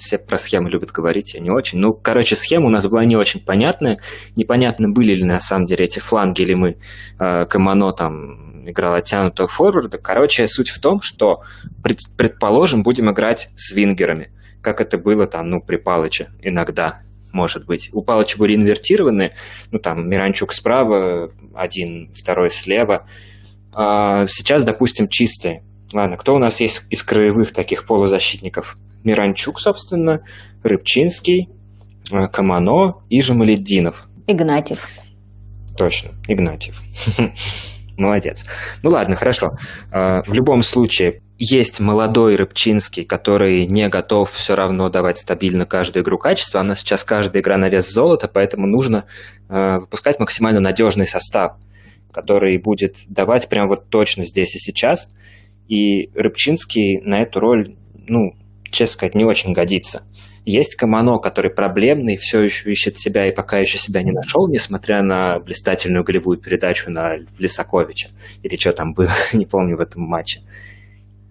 [0.00, 1.78] все про схемы любят говорить, я не очень.
[1.78, 3.98] Ну, короче, схема у нас была не очень понятная.
[4.36, 6.76] Непонятно, были ли на самом деле эти фланги, или мы
[7.18, 9.98] э, Камано там играл оттянутого форварда.
[9.98, 11.42] Короче, суть в том, что,
[11.82, 14.32] пред, предположим, будем играть с вингерами,
[14.62, 17.00] как это было там, ну, при Палыче иногда,
[17.32, 17.90] может быть.
[17.92, 19.32] У Палыча были инвертированы,
[19.70, 23.06] ну, там, Миранчук справа, один, второй слева.
[23.72, 25.62] А сейчас, допустим, чистые.
[25.92, 28.76] Ладно, кто у нас есть из краевых таких полузащитников?
[29.04, 30.22] Миранчук, собственно,
[30.62, 31.48] Рыбчинский,
[32.32, 34.08] Камано и Жамаледдинов.
[34.26, 34.86] Игнатьев.
[35.76, 36.80] точно, Игнатьев.
[37.96, 38.46] Молодец.
[38.82, 39.52] Ну ладно, хорошо.
[39.92, 46.02] А, в любом случае, есть молодой Рыбчинский, который не готов все равно давать стабильно каждую
[46.02, 46.60] игру качество.
[46.60, 49.06] Она сейчас каждая игра на вес золота, поэтому нужно
[49.48, 51.56] а, выпускать максимально надежный состав,
[52.12, 55.14] который будет давать прям вот точно здесь и сейчас.
[55.68, 57.74] И Рыбчинский на эту роль,
[58.06, 58.34] ну,
[58.70, 60.02] честно сказать, не очень годится.
[60.44, 65.02] Есть Камано, который проблемный, все еще ищет себя и пока еще себя не нашел, несмотря
[65.02, 68.08] на блистательную голевую передачу на Лисаковича.
[68.42, 70.40] Или что там было, не помню в этом матче.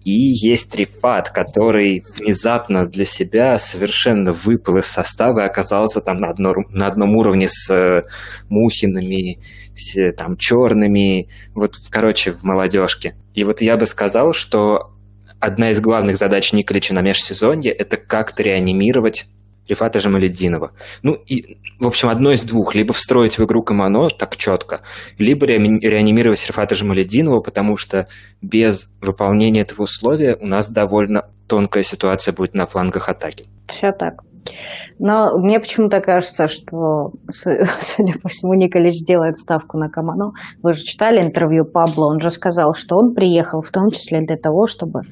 [0.02, 6.30] И есть Рифат, который внезапно для себя совершенно выпал из состава и оказался там на,
[6.30, 8.02] одно, на одном уровне с э,
[8.48, 9.40] Мухинами,
[9.74, 13.14] с там черными, вот, короче, в молодежке.
[13.34, 14.92] И вот я бы сказал, что
[15.40, 19.26] одна из главных задач Николича на межсезонье– это как-то реанимировать
[19.68, 20.72] Рифата Жамаледдинова.
[21.02, 22.74] Ну и, в общем, одно из двух.
[22.74, 24.80] Либо встроить в игру Камано так четко,
[25.16, 28.06] либо реанимировать Рифата Жамаледдинова, потому что
[28.42, 33.44] без выполнения этого условия у нас довольно тонкая ситуация будет на флангах атаки.
[33.68, 34.22] Все так.
[34.98, 40.32] Но мне почему-то кажется, что, судя по всему, Николич делает ставку на Камано.
[40.62, 44.36] Вы же читали интервью Пабло, он же сказал, что он приехал в том числе для
[44.36, 45.02] того, чтобы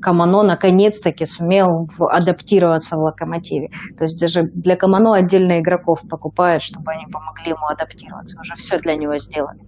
[0.00, 3.70] Камано наконец-таки сумел адаптироваться в локомотиве.
[3.96, 8.38] То есть даже для Камано отдельно игроков покупают, чтобы они помогли ему адаптироваться.
[8.40, 9.60] Уже все для него сделали.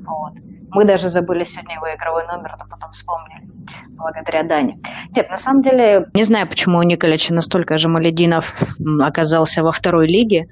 [0.00, 0.34] Вот.
[0.70, 3.48] Мы даже забыли сегодня его игровой номер, но потом вспомнили,
[3.90, 4.78] благодаря Дане.
[5.16, 8.62] Нет, на самом деле, не знаю, почему у Николича настолько же Малединов
[9.00, 10.46] оказался во второй лиге.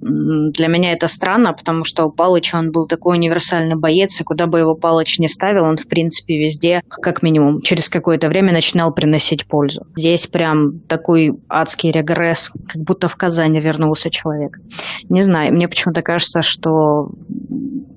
[0.00, 4.46] Для меня это странно, потому что у Палыча он был такой универсальный боец, и куда
[4.46, 8.94] бы его Палыч не ставил, он, в принципе, везде, как минимум, через какое-то время начинал
[8.94, 9.86] приносить пользу.
[9.96, 14.58] Здесь прям такой адский регресс, как будто в Казани вернулся человек.
[15.08, 17.10] Не знаю, мне почему-то кажется, что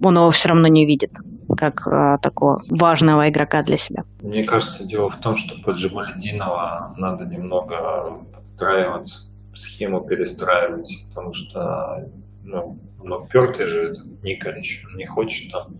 [0.04, 1.12] он его все равно не видит
[1.56, 4.04] как а, такого важного игрока для себя.
[4.22, 12.10] Мне кажется, дело в том, что под Джамалединова надо немного подстраиваться схему перестраивать, потому что
[12.44, 15.80] ну, ну пертый же Николич, он не хочет там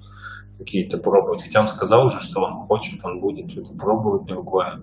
[0.58, 1.44] какие-то пробовать.
[1.44, 4.82] Хотя он сказал уже, что он хочет, он будет что-то пробовать другое.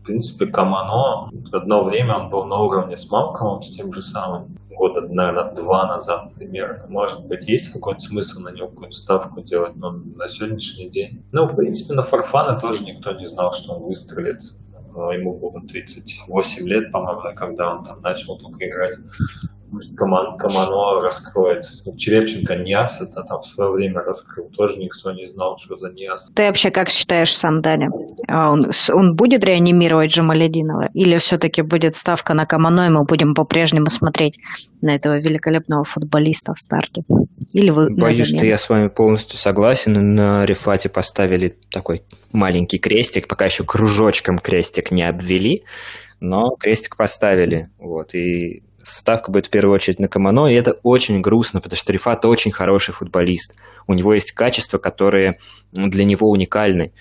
[0.00, 4.58] В принципе, Камано, одно время он был на уровне с Малкомом, с тем же самым,
[4.68, 6.86] года, наверное, два назад примерно.
[6.88, 11.24] Может быть, есть какой-то смысл на него какую-то ставку делать, но на сегодняшний день...
[11.30, 14.40] Ну, в принципе, на Фарфана тоже никто не знал, что он выстрелит
[15.12, 18.96] ему было 38 лет, по-моему, когда он там начал только играть.
[19.72, 21.64] Может, Каман, Камано раскроет.
[21.96, 24.50] Черепченко Ниас это там в свое время раскрыл.
[24.50, 26.30] Тоже никто не знал, что за Ниас.
[26.34, 27.88] Ты вообще как считаешь сам, Даня?
[28.28, 30.90] А он, он будет реанимировать Джамалединова?
[30.92, 34.38] Или все-таки будет ставка на Камано, и мы будем по-прежнему смотреть
[34.82, 37.02] на этого великолепного футболиста в старте?
[37.54, 40.14] Или вы Боюсь, что я с вами полностью согласен.
[40.14, 45.62] На Рифате поставили такой маленький крестик, пока еще кружочком крестик не обвели,
[46.20, 47.64] но крестик поставили.
[47.78, 51.92] Вот, и ставка будет в первую очередь на Камано, и это очень грустно, потому что
[51.92, 53.56] Рифат очень хороший футболист.
[53.86, 55.38] У него есть качества, которые
[55.72, 56.92] для него уникальны,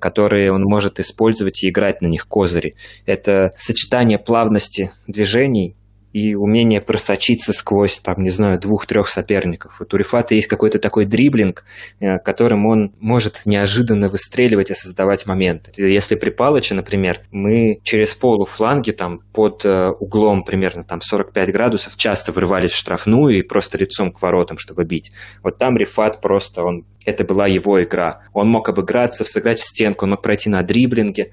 [0.00, 2.74] которые он может использовать и играть на них козыри.
[3.06, 5.76] Это сочетание плавности движений
[6.12, 9.80] и умение просочиться сквозь, там, не знаю, двух-трех соперников.
[9.80, 11.64] У Рифата есть какой-то такой дриблинг,
[12.00, 15.72] э, которым он может неожиданно выстреливать и создавать моменты.
[15.76, 21.96] Если при Палыче, например, мы через полуфланги там под э, углом примерно там 45 градусов
[21.96, 25.12] часто врывались в штрафную и просто лицом к воротам, чтобы бить.
[25.44, 28.22] Вот там Рифат просто, он, это была его игра.
[28.32, 31.30] Он мог обыграться, сыграть в стенку, он мог пройти на дриблинге.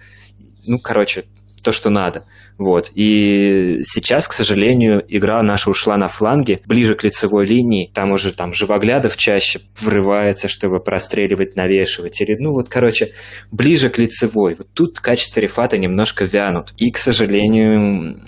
[0.66, 1.24] Ну, короче,
[1.64, 2.26] то, что надо.
[2.58, 2.92] Вот.
[2.96, 7.92] И сейчас, к сожалению, игра наша ушла на фланге, ближе к лицевой линии.
[7.94, 12.20] Там уже там живоглядов чаще врывается, чтобы простреливать, навешивать.
[12.22, 13.12] Или, ну вот, короче,
[13.52, 14.56] ближе к лицевой.
[14.56, 16.74] Вот тут качество рефата немножко вянут.
[16.78, 18.20] И, к сожалению,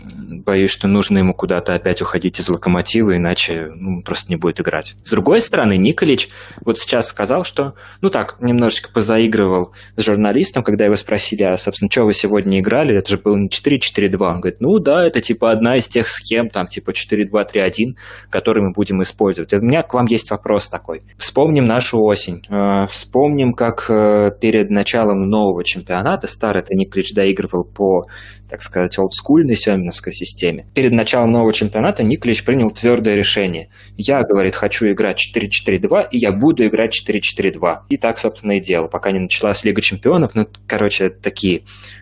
[0.46, 4.96] боюсь, что нужно ему куда-то опять уходить из локомотива, иначе ну, просто не будет играть.
[5.04, 6.30] С другой стороны, Николич
[6.66, 11.92] вот сейчас сказал, что, ну так, немножечко позаигрывал с журналистом, когда его спросили, а, собственно,
[11.92, 12.98] что вы сегодня играли?
[12.98, 14.28] Это же был не 4-4-2, 2.
[14.28, 17.96] Он говорит, ну да, это типа одна из тех схем, там типа 4-2-3-1,
[18.30, 19.54] которые мы будем использовать.
[19.54, 21.02] И у меня к вам есть вопрос такой.
[21.18, 22.44] Вспомним нашу осень.
[22.50, 28.04] Э, вспомним, как э, перед началом нового чемпионата старый Никлич доигрывал по
[28.50, 30.66] так сказать, олдскульной семеновской системе.
[30.74, 33.70] Перед началом нового чемпионата Никлич принял твердое решение.
[33.96, 37.84] Я, говорит, хочу играть 4-4-2, и я буду играть 4-4-2.
[37.90, 40.34] И так, собственно, и делал, пока не началась Лига чемпионов.
[40.34, 41.62] Ну, короче, такие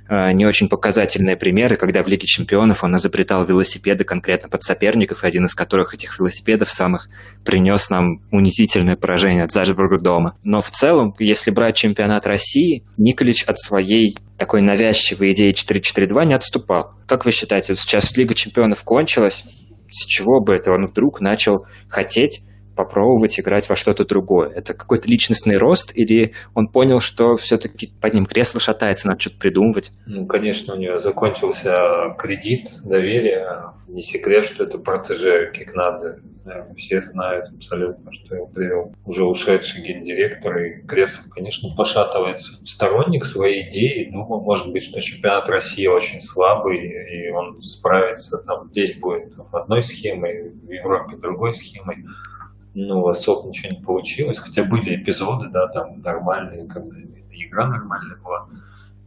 [0.09, 5.23] э, не очень показательные примеры, когда в Лиге чемпионов он изобретал велосипеды конкретно под соперников,
[5.23, 7.09] и один из которых этих велосипедов самых
[7.43, 10.35] принес нам унизительное поражение от Зальцбурга дома.
[10.43, 16.33] Но в целом, если брать чемпионат России, Николич от своей такой навязчивой идеи 4-4-2 не
[16.33, 16.89] отступал.
[17.07, 19.43] Как вы считаете, сейчас Лига чемпионов кончилась,
[19.91, 22.41] с чего бы это он вдруг начал хотеть
[22.77, 24.49] попробовать играть во что-то другое?
[24.49, 29.39] Это какой-то личностный рост или он понял, что все-таки под ним кресло шатается, надо что-то
[29.39, 29.91] придумывать?
[30.05, 31.73] Ну, конечно, у него закончился
[32.17, 33.73] кредит доверия.
[33.87, 36.19] Не секрет, что это протеже Кикнадзе.
[36.77, 42.65] Все знают абсолютно, что его привел уже ушедший гендиректор, и кресло, конечно, пошатывается.
[42.65, 48.69] Сторонник своей идеи, думал, может быть, что чемпионат России очень слабый, и он справится, там,
[48.71, 52.05] здесь будет там, одной схемой, в Европе другой схемой
[52.79, 56.95] ну, особо ничего не получилось, хотя были эпизоды, да, там нормальные, когда
[57.31, 58.49] игра нормальная была,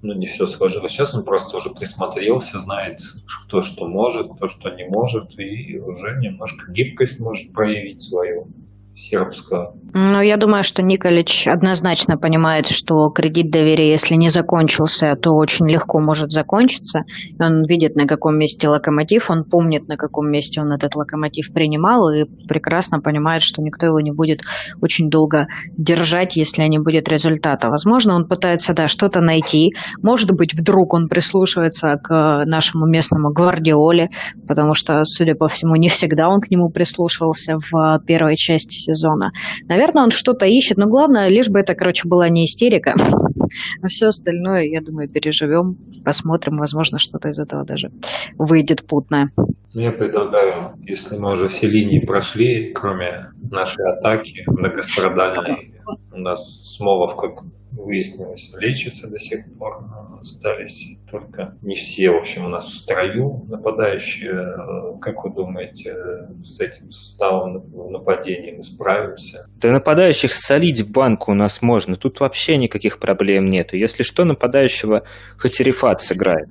[0.03, 0.91] но не все сложилось.
[0.91, 3.01] Сейчас он просто уже присмотрелся, знает,
[3.47, 8.49] кто что может, кто что не может, и уже немножко гибкость может проявить свою
[9.01, 9.75] сербского.
[9.93, 15.69] Ну, я думаю, что Николич однозначно понимает, что кредит доверия, если не закончился, то очень
[15.69, 17.01] легко может закончиться.
[17.41, 22.09] Он видит, на каком месте локомотив, он помнит, на каком месте он этот локомотив принимал,
[22.11, 24.43] и прекрасно понимает, что никто его не будет
[24.81, 27.69] очень долго держать, если не будет результата.
[27.69, 29.75] Возможно, он пытается, да, что-то найти.
[30.03, 34.11] Может быть, вдруг он прислушивается к нашему местному гвардиоле,
[34.47, 39.33] потому что, судя по всему, не всегда он к нему прислушивался в первой части сезона.
[39.69, 42.95] Наверное, он что-то ищет, но главное, лишь бы это, короче, была не истерика.
[43.83, 47.91] А все остальное, я думаю, переживем, посмотрим, возможно, что-то из этого даже
[48.39, 49.31] выйдет путное.
[49.73, 55.75] Ну, я предлагаю, если мы уже все линии прошли, кроме нашей атаки многострадальной,
[56.13, 59.85] у нас Смолов, как выяснилось, лечится до сих пор.
[60.21, 64.99] Остались только не все, в общем, у нас в строю нападающие.
[65.01, 65.95] Как вы думаете,
[66.43, 69.47] с этим составом нападения мы справимся?
[69.61, 71.97] Да нападающих солить в банку у нас можно.
[71.97, 73.77] Тут вообще никаких проблем нету.
[73.77, 75.05] Если что, нападающего
[75.39, 76.49] Хатирифат сыграет.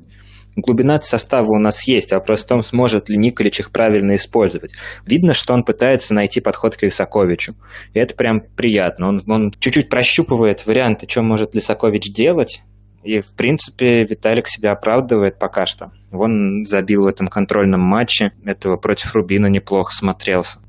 [0.55, 4.73] Глубина состава у нас есть, а вопрос в том, сможет ли Николич их правильно использовать.
[5.05, 7.53] Видно, что он пытается найти подход к Лисаковичу.
[7.93, 9.09] И это прям приятно.
[9.09, 12.63] Он, он чуть-чуть прощупывает варианты, что может Лисакович делать,
[13.03, 15.91] и, в принципе, Виталик себя оправдывает пока что.
[16.11, 18.31] Он забил в этом контрольном матче.
[18.45, 20.59] Этого против Рубина неплохо смотрелся.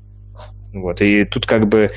[0.73, 1.01] Вот.
[1.01, 1.89] И тут как бы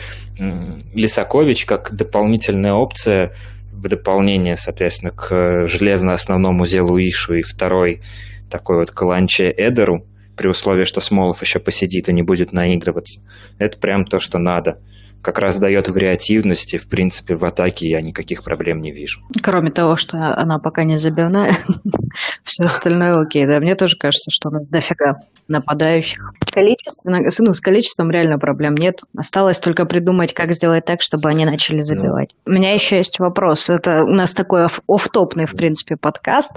[0.95, 3.33] Лисакович как дополнительная опция
[3.73, 8.03] в дополнение, соответственно, к железно-основному Зелу Ишу и второй
[8.51, 10.05] такой вот каланче Эдеру,
[10.37, 13.21] при условии, что Смолов еще посидит и не будет наигрываться.
[13.59, 14.79] Это прям то, что надо
[15.25, 19.21] как раз дает вариативности, в принципе, в атаке я никаких проблем не вижу.
[19.43, 21.55] Кроме того, что она пока не забивная,
[22.45, 23.47] все остальное окей.
[23.47, 25.17] Да, мне тоже кажется, что у нас дофига
[25.49, 26.33] нападающих.
[26.53, 29.01] Количественно, ну, с количеством реально проблем нет.
[29.17, 31.83] Осталось только придумать, как сделать так, чтобы они начали ну.
[31.83, 32.35] забивать.
[32.47, 33.69] У меня еще есть вопрос.
[33.71, 36.53] Это у нас такой офтопный, в принципе, подкаст.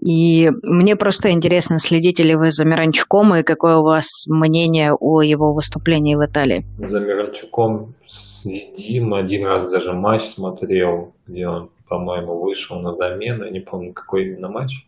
[0.00, 5.22] И мне просто интересно, следите ли вы за Миранчуком и какое у вас мнение о
[5.22, 6.64] его выступлении в Италии?
[6.78, 7.94] За Миранчуком
[8.42, 9.14] следим.
[9.14, 13.50] Один раз даже матч смотрел, где он, по-моему, вышел на замену.
[13.50, 14.86] не помню, какой именно матч.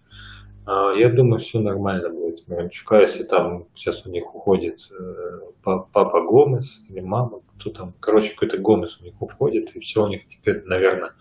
[0.67, 2.47] А, я думаю, все нормально будет.
[2.49, 8.33] Миранчука, если там сейчас у них уходит э, папа Гомес или мама, кто там, короче,
[8.33, 11.13] какой-то Гомес у них уходит, и все у них теперь, наверное,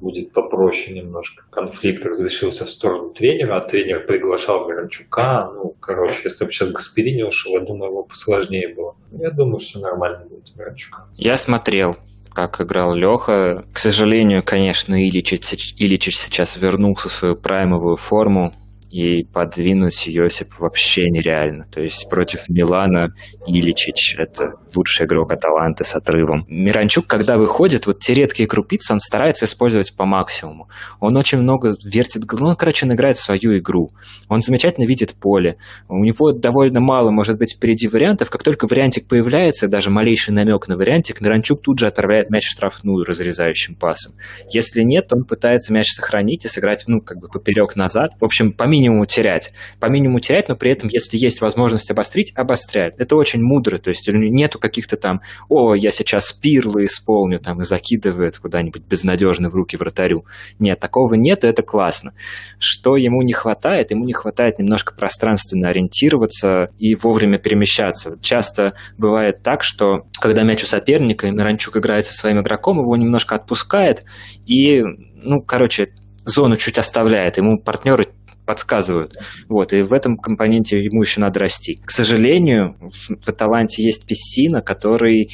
[0.00, 1.44] будет попроще немножко.
[1.50, 5.50] Конфликт разрешился в сторону тренера, а тренер приглашал Миранчука.
[5.54, 8.96] Ну, короче, если бы сейчас Гасперини ушел, я думаю, его посложнее было.
[9.12, 11.06] Я думаю, что нормально будет Миранчука.
[11.16, 11.96] Я смотрел
[12.32, 13.64] как играл Леха.
[13.72, 18.54] К сожалению, конечно, Илич, Илич сейчас вернулся в свою праймовую форму
[18.90, 21.66] и подвинуть Йосип вообще нереально.
[21.70, 23.14] То есть против Милана
[23.46, 26.44] Иличич– это лучший игрок Аталанты с отрывом.
[26.48, 30.68] Миранчук, когда выходит, вот те редкие крупицы он старается использовать по максимуму.
[30.98, 33.90] Он очень много вертит, ну, короче, он играет свою игру.
[34.28, 35.56] Он замечательно видит поле.
[35.88, 38.30] У него довольно мало, может быть, впереди вариантов.
[38.30, 42.50] Как только вариантик появляется, даже малейший намек на вариантик, Миранчук тут же отправляет мяч в
[42.50, 44.14] штрафную разрезающим пасом.
[44.48, 48.12] Если нет, он пытается мяч сохранить и сыграть, ну, как бы поперек назад.
[48.20, 49.52] В общем, по минимуму терять.
[49.78, 52.94] По минимуму терять, но при этом, если есть возможность обострить, обострять.
[52.98, 57.64] Это очень мудро, то есть нету каких-то там, о, я сейчас пирлы исполню там и
[57.64, 60.24] закидывает куда-нибудь безнадежно в руки вратарю.
[60.58, 62.12] Нет, такого нету, это классно.
[62.58, 63.90] Что ему не хватает?
[63.90, 68.18] Ему не хватает немножко пространственно ориентироваться и вовремя перемещаться.
[68.22, 72.96] Часто бывает так, что когда мяч у соперника, и Миранчук играет со своим игроком, его
[72.96, 74.04] немножко отпускает,
[74.46, 74.82] и,
[75.22, 75.92] ну, короче,
[76.24, 77.36] зону чуть оставляет.
[77.36, 78.06] Ему партнеры
[78.50, 79.14] подсказывают.
[79.48, 81.78] Вот, и в этом компоненте ему еще надо расти.
[81.84, 85.30] К сожалению, в Аталанте есть Пессина, который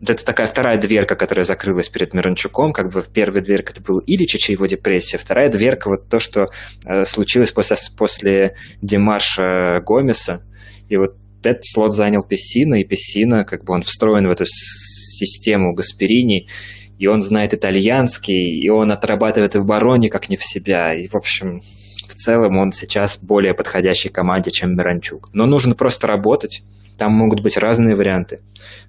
[0.00, 2.72] это такая вторая дверка, которая закрылась перед Миранчуком.
[2.72, 5.18] Как бы первая дверка это был Ильичич и его депрессия.
[5.18, 6.46] Вторая дверка вот то, что
[6.84, 10.42] э, случилось после, после демарша Гомеса.
[10.88, 15.74] И вот этот слот занял Пессина, и Пессина, как бы он встроен в эту систему
[15.74, 16.48] Гасперини,
[16.98, 20.92] и он знает итальянский, и он отрабатывает в обороне как не в себя.
[20.94, 21.87] И, в общем, в
[22.18, 25.30] целом он сейчас более подходящий команде, чем Миранчук.
[25.32, 26.62] Но нужно просто работать.
[26.98, 28.40] Там могут быть разные варианты.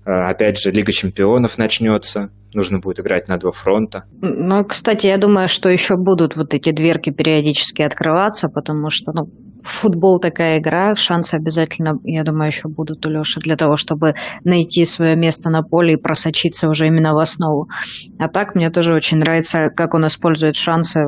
[0.03, 4.05] А, опять же, Лига чемпионов начнется, нужно будет играть на два фронта.
[4.21, 9.30] Ну, кстати, я думаю, что еще будут вот эти дверки периодически открываться, потому что, ну,
[9.64, 14.86] футбол такая игра, шансы обязательно, я думаю, еще будут у Леши для того, чтобы найти
[14.86, 17.68] свое место на поле и просочиться уже именно в основу.
[18.18, 21.01] А так мне тоже очень нравится, как он использует шансы.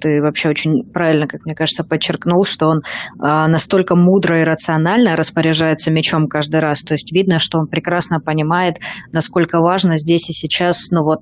[0.00, 2.80] Ты вообще очень правильно, как мне кажется, подчеркнул, что он
[3.18, 6.82] а, настолько мудро и рационально распоряжается мячом каждый раз.
[6.82, 8.76] То есть видно, что он прекрасно понимает,
[9.12, 11.20] насколько важно здесь и сейчас, ну вот,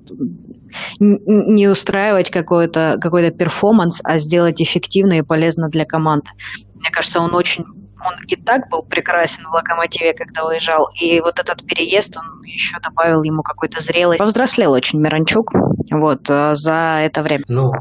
[0.99, 6.29] не устраивать какой-то какой перформанс, а сделать эффективно и полезно для команды.
[6.79, 7.65] Мне кажется, он очень
[7.99, 10.89] он и так был прекрасен в «Локомотиве», когда уезжал.
[11.01, 14.19] И вот этот переезд, он еще добавил ему какой-то зрелый.
[14.19, 15.51] Повзрослел очень Миранчук
[15.89, 17.43] вот, э, за это время.
[17.47, 17.71] Ну,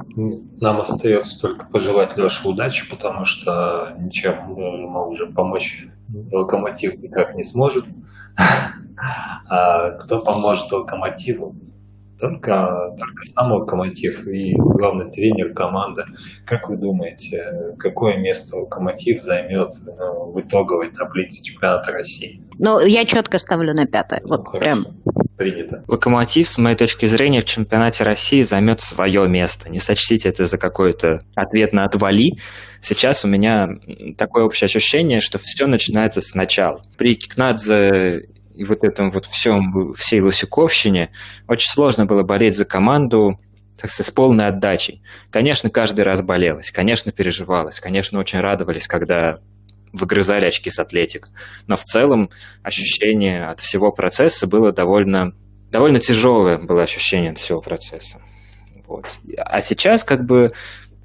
[0.61, 5.87] нам остается только пожелать Леше удачи, потому что ничем ему уже помочь
[6.33, 7.85] «Локомотив» никак не сможет.
[9.49, 11.55] А кто поможет «Локомотиву»?
[12.19, 16.05] Только, только сам локомотив и главный тренер команды.
[16.45, 22.43] Как вы думаете, какое место локомотив займет ну, в итоговой таблице чемпионата России?
[22.59, 24.21] Ну, я четко ставлю на пятое.
[24.25, 24.65] Ну, вот хорошо.
[24.65, 24.87] прям.
[25.37, 25.85] Принято.
[25.87, 29.69] Локомотив, с моей точки зрения, в чемпионате России займет свое место.
[29.69, 32.39] Не сочтите это за какой-то ответ на отвали.
[32.81, 33.69] Сейчас у меня
[34.17, 36.81] такое общее ощущение, что все начинается сначала.
[36.97, 41.11] При Кикнадзе и вот этом вот всем, всей Лосюковщине
[41.49, 43.39] очень сложно было болеть за команду
[43.77, 45.03] так сказать, с полной отдачей.
[45.31, 49.41] Конечно, каждый раз болелось, конечно, переживалось, конечно, очень радовались, когда
[49.93, 51.29] выгрызали очки с Атлетик.
[51.67, 52.31] Но в целом
[52.63, 55.33] ощущение от всего процесса было довольно,
[55.71, 58.21] довольно тяжелое было ощущение от всего процесса.
[58.87, 59.07] Вот.
[59.37, 60.53] А сейчас как бы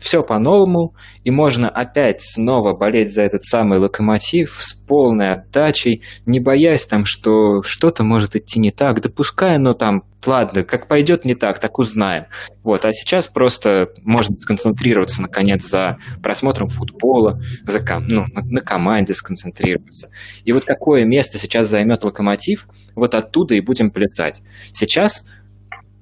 [0.01, 6.39] все по-новому, и можно опять снова болеть за этот самый локомотив с полной отдачей, не
[6.39, 11.35] боясь там, что что-то может идти не так, допуская, ну там, ладно, как пойдет не
[11.35, 12.25] так, так узнаем.
[12.63, 17.79] Вот, а сейчас просто можно сконцентрироваться, наконец, за просмотром футбола, за,
[18.09, 20.09] ну, на, на команде сконцентрироваться.
[20.45, 24.41] И вот какое место сейчас займет локомотив, вот оттуда и будем плясать.
[24.73, 25.27] Сейчас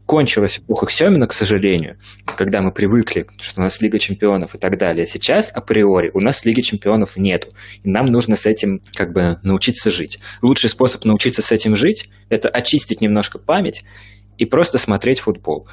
[0.09, 1.99] кончилась эпоха Семина, к сожалению,
[2.35, 5.05] когда мы привыкли, что у нас Лига чемпионов и так далее.
[5.05, 7.49] Сейчас априори у нас Лиги чемпионов нету.
[7.83, 10.17] И нам нужно с этим как бы научиться жить.
[10.41, 13.83] Лучший способ научиться с этим жить– это очистить немножко память
[14.39, 15.67] и просто смотреть футбол.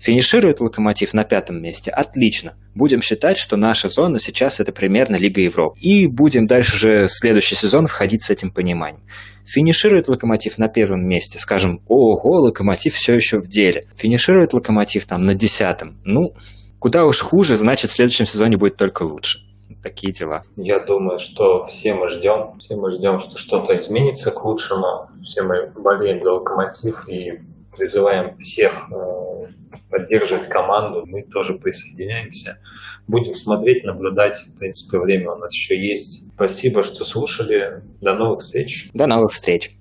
[0.00, 1.90] Финиширует Локомотив на пятом месте.
[1.90, 2.54] Отлично.
[2.74, 5.78] Будем считать, что наша зона сейчас это примерно Лига Европы.
[5.78, 9.02] И будем дальше же следующий сезон входить с этим пониманием.
[9.44, 11.38] Финиширует Локомотив на первом месте.
[11.38, 13.82] Скажем, ого, Локомотив все еще в деле.
[13.94, 16.00] Финиширует Локомотив там на десятом.
[16.04, 16.34] Ну,
[16.78, 19.40] куда уж хуже, значит в следующем сезоне будет только лучше.
[19.82, 20.44] Такие дела.
[20.56, 25.10] Я думаю, что все мы ждем, все мы ждем, что что-то изменится к лучшему.
[25.24, 27.40] Все мы болеем за Локомотив и
[27.76, 29.46] призываем всех э,
[29.90, 32.58] поддерживать команду, мы тоже присоединяемся.
[33.06, 34.36] Будем смотреть, наблюдать.
[34.36, 36.26] В принципе, время у нас еще есть.
[36.34, 37.82] Спасибо, что слушали.
[38.00, 38.90] До новых встреч.
[38.94, 39.76] До новых встреч.